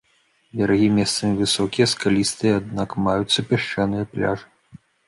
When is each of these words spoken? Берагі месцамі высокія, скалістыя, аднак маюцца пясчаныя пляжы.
Берагі 0.61 0.87
месцамі 0.99 1.33
высокія, 1.43 1.87
скалістыя, 1.93 2.53
аднак 2.63 2.89
маюцца 3.11 3.39
пясчаныя 3.53 4.13
пляжы. 4.17 4.45